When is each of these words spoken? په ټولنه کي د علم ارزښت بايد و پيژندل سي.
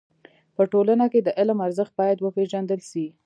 په 0.55 0.63
ټولنه 0.71 1.05
کي 1.11 1.19
د 1.23 1.29
علم 1.39 1.57
ارزښت 1.67 1.93
بايد 1.99 2.17
و 2.21 2.33
پيژندل 2.37 2.79
سي. 2.91 3.05